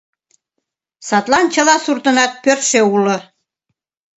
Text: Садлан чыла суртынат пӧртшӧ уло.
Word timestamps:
Садлан 1.07 1.45
чыла 1.53 1.75
суртынат 1.85 2.31
пӧртшӧ 2.43 2.79
уло. 2.93 3.17